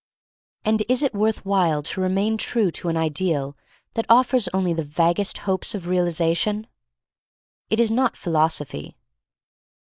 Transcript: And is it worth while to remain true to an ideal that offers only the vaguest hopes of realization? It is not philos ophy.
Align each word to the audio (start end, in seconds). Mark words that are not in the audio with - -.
And 0.65 0.81
is 0.89 1.03
it 1.03 1.13
worth 1.13 1.45
while 1.45 1.83
to 1.83 2.01
remain 2.01 2.35
true 2.35 2.71
to 2.71 2.89
an 2.89 2.97
ideal 2.97 3.55
that 3.93 4.07
offers 4.09 4.49
only 4.51 4.73
the 4.73 4.81
vaguest 4.83 5.37
hopes 5.45 5.75
of 5.75 5.85
realization? 5.85 6.65
It 7.69 7.79
is 7.79 7.91
not 7.91 8.17
philos 8.17 8.57
ophy. 8.57 8.95